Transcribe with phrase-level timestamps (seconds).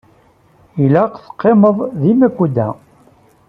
[0.83, 2.67] Ilaq teqqimeḍ di Makuda.